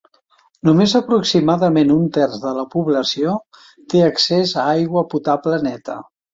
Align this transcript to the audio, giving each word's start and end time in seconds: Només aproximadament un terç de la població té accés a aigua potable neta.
Només 0.69 0.95
aproximadament 0.99 1.91
un 1.97 2.07
terç 2.17 2.39
de 2.47 2.55
la 2.61 2.65
població 2.73 3.37
té 3.95 4.03
accés 4.09 4.57
a 4.65 4.67
aigua 4.75 5.09
potable 5.15 5.65
neta. 5.71 6.03